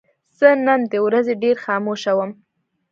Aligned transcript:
زه 0.39 0.47
نن 0.65 0.81
د 0.91 0.93
ورځې 1.05 1.33
ډېر 1.43 1.55
خاموشه 1.65 2.11
وم. 2.17 2.31